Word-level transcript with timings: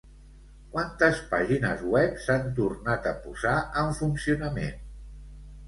Quantes 0.75 1.19
pàgines 1.33 1.83
web 1.97 2.17
s'han 2.25 2.49
tornat 2.61 3.07
a 3.13 3.15
posar 3.29 3.55
en 3.85 3.95
funcionament? 4.03 4.85